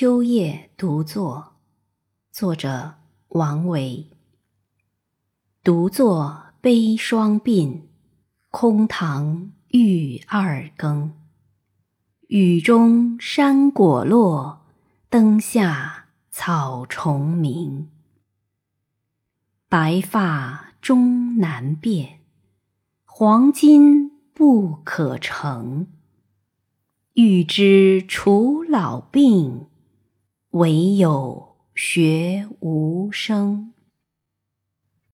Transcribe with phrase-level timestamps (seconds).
[0.00, 1.54] 秋夜独坐，
[2.30, 2.94] 作者
[3.30, 4.06] 王维。
[5.64, 7.80] 独坐悲霜鬓，
[8.48, 11.12] 空堂欲二更。
[12.28, 14.60] 雨中山果落，
[15.10, 17.90] 灯下草虫鸣。
[19.68, 22.20] 白发终难辨，
[23.04, 25.88] 黄金不可成。
[27.14, 29.66] 欲知除老病，
[30.52, 33.74] 唯有学无声。